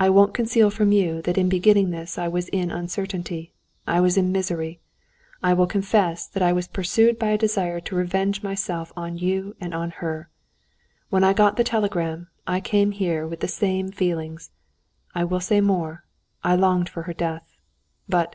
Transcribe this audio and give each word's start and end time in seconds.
I 0.00 0.10
won't 0.10 0.34
conceal 0.34 0.68
from 0.68 0.90
you 0.90 1.22
that 1.22 1.38
in 1.38 1.48
beginning 1.48 1.90
this 1.90 2.18
I 2.18 2.26
was 2.26 2.48
in 2.48 2.72
uncertainty, 2.72 3.52
I 3.86 4.00
was 4.00 4.16
in 4.16 4.32
misery; 4.32 4.80
I 5.44 5.54
will 5.54 5.68
confess 5.68 6.26
that 6.26 6.42
I 6.42 6.52
was 6.52 6.66
pursued 6.66 7.20
by 7.20 7.28
a 7.28 7.38
desire 7.38 7.78
to 7.78 7.94
revenge 7.94 8.42
myself 8.42 8.92
on 8.96 9.16
you 9.16 9.54
and 9.60 9.72
on 9.72 9.92
her. 10.02 10.28
When 11.08 11.22
I 11.22 11.34
got 11.34 11.56
the 11.56 11.62
telegram, 11.62 12.26
I 12.48 12.58
came 12.58 12.90
here 12.90 13.28
with 13.28 13.38
the 13.38 13.46
same 13.46 13.92
feelings; 13.92 14.50
I 15.14 15.22
will 15.22 15.38
say 15.38 15.60
more, 15.60 16.04
I 16.42 16.56
longed 16.56 16.88
for 16.88 17.02
her 17.04 17.14
death. 17.14 17.56
But...." 18.08 18.34